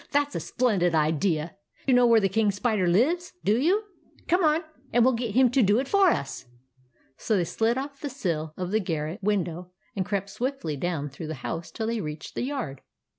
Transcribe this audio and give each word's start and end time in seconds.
"That 0.13 0.31
's 0.33 0.35
a 0.35 0.39
splendid 0.39 0.95
idea! 0.95 1.57
You 1.85 1.93
know 1.93 2.07
where 2.07 2.19
the 2.19 2.27
King 2.27 2.49
Spider 2.49 2.87
lives, 2.87 3.33
don't 3.43 3.61
you? 3.61 3.83
Come 4.27 4.43
on, 4.43 4.63
and 4.91 5.03
we 5.05 5.09
'11 5.11 5.15
get 5.15 5.35
him 5.35 5.51
to 5.51 5.61
do 5.61 5.77
it 5.77 5.87
for 5.87 6.07
us!" 6.09 6.47
So 7.19 7.37
they 7.37 7.43
slid 7.43 7.77
off 7.77 7.99
the 7.99 8.09
sill 8.09 8.55
of 8.57 8.71
the 8.71 8.79
garret 8.79 9.21
window, 9.21 9.69
and 9.95 10.03
crept 10.03 10.31
swiftly 10.31 10.75
down 10.75 11.09
through 11.11 11.27
the 11.27 11.35
house 11.45 11.69
till 11.69 11.85
they 11.85 12.01
reached 12.01 12.33
the 12.33 12.41
yard. 12.41 12.81